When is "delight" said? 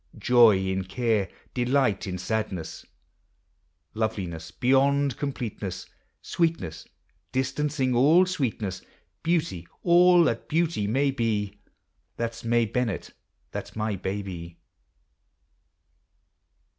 1.53-2.07